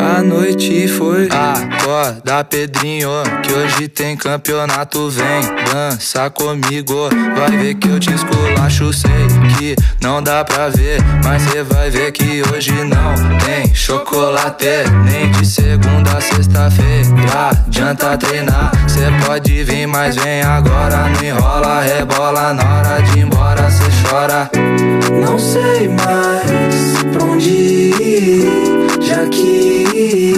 a 0.00 0.22
noite 0.22 0.88
foi. 0.88 1.28
Acorda, 1.30 2.44
Pedrinho, 2.44 3.10
que 3.42 3.52
hoje 3.52 3.88
tem 3.88 4.16
campeonato. 4.16 5.10
Vem 5.10 5.40
dança 5.70 6.30
comigo, 6.30 7.08
vai 7.36 7.50
ver 7.50 7.74
que 7.74 7.88
eu 7.88 8.00
te 8.00 8.12
esculacho. 8.12 8.92
Sei 8.92 9.10
que 9.56 9.76
não 10.00 10.22
dá 10.22 10.44
pra 10.44 10.68
ver, 10.68 11.00
mas 11.24 11.42
cê 11.42 11.62
vai 11.62 11.90
ver 11.90 12.12
que 12.12 12.42
hoje 12.50 12.72
não 12.72 13.14
tem 13.38 13.74
chocolate. 13.74 14.66
Nem 15.04 15.30
de 15.32 15.46
segunda 15.46 16.16
a 16.16 16.20
sexta-feira, 16.20 17.50
adianta 17.50 18.16
treinar. 18.16 18.72
Cê 18.88 19.00
pode 19.26 19.64
vir, 19.64 19.86
mas 19.86 20.16
vem 20.16 20.42
agora. 20.42 21.08
Não 21.08 21.22
enrola, 21.22 21.80
rebola, 21.82 22.54
na 22.54 22.62
hora 22.62 23.02
de 23.02 23.18
ir 23.18 23.22
embora 23.22 23.70
cê 23.70 23.84
chora. 24.08 24.50
Não 25.10 25.38
sei 25.38 25.88
mais 25.88 26.49
onde 27.40 28.44
já 29.00 29.26
que 29.28 30.34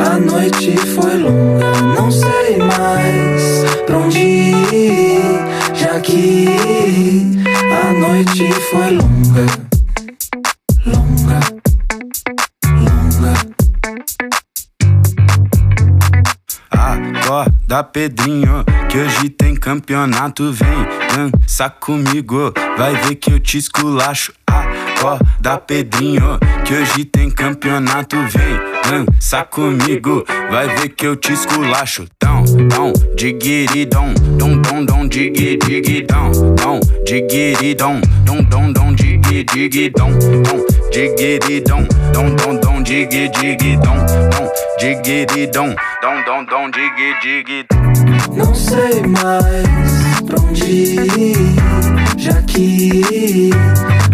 a 0.00 0.18
noite 0.20 0.76
foi 0.94 1.16
longa. 1.18 1.82
Não 1.96 2.10
sei 2.10 2.58
mais 2.58 3.64
pra 3.84 3.98
onde 3.98 4.18
ir, 4.18 5.20
já 5.74 5.98
que 6.00 6.46
a 7.72 7.92
noite 7.92 8.52
foi. 8.70 8.90
Longa, 8.90 9.67
Acorda, 17.78 17.84
Pedrinho, 17.84 18.64
que 18.88 18.98
hoje 18.98 19.28
tem 19.28 19.54
campeonato. 19.54 20.52
Vem 20.52 20.68
dança 21.14 21.70
comigo, 21.70 22.52
vai 22.76 22.94
ver 22.96 23.14
que 23.14 23.32
eu 23.32 23.38
te 23.38 23.56
esculacho. 23.56 24.32
Acorda, 24.46 25.58
Pedrinho, 25.58 26.38
que 26.64 26.74
hoje 26.74 27.04
tem 27.04 27.30
campeonato. 27.30 28.16
Vem 28.16 29.06
dança 29.06 29.44
comigo, 29.44 30.24
vai 30.50 30.68
ver 30.76 30.88
que 30.88 31.06
eu 31.06 31.14
te 31.14 31.32
esculacho. 31.32 32.06
Dão, 32.20 32.42
dão, 32.68 32.92
digiri, 33.14 33.86
dom, 33.86 34.12
dom, 34.36 34.84
dom, 34.84 35.06
digi, 35.06 35.56
digi, 35.56 36.02
dom, 36.02 36.32
dom, 36.56 36.80
digiri, 37.04 37.74
dom, 37.74 38.00
dom, 38.24 38.72
dom, 38.72 38.92
digi, 38.94 39.44
digi, 39.44 39.90
dom, 39.90 40.10
dom, 40.10 40.66
digiri, 40.90 41.60
dom, 41.60 41.86
dom, 42.12 42.56
dom, 42.56 42.82
digi, 42.82 43.28
digi, 43.28 43.76
dom, 43.76 43.96
dom, 44.30 44.67
digiri, 44.78 45.46
dom, 45.48 45.74
dom, 46.00 46.22
dom, 46.24 46.44
dom, 46.44 46.70
digi, 46.70 47.12
digi. 47.20 47.66
Não 48.32 48.54
sei 48.54 49.02
mais 49.02 50.22
pra 50.24 50.40
onde 50.40 50.64
ir, 50.64 51.36
já 52.16 52.40
que 52.42 53.50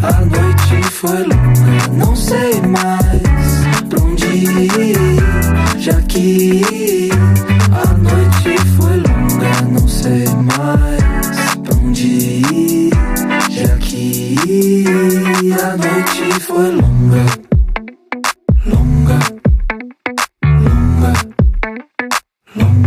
a 0.03 0.21
noite 0.23 0.83
foi 0.91 1.23
longa. 1.23 1.89
Não 1.93 2.17
sei 2.17 2.61
mais 2.63 3.23
pra 3.91 4.01
onde 4.03 4.27
ir, 4.27 4.97
já 5.79 6.01
que 6.03 7.11
a 7.71 7.93
noite 7.99 8.59
foi 8.77 8.97
longa. 8.97 9.63
Não 9.71 9.87
sei 9.87 10.25
mais 10.29 11.57
pra 11.63 11.75
onde 11.77 12.07
ir, 12.07 12.91
já 13.51 13.77
que 13.77 14.35
a 15.63 15.77
noite 15.77 16.41
foi. 16.41 16.71
Longa, 16.71 17.54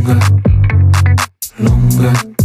longa, 0.07 0.31
longa, 1.59 2.36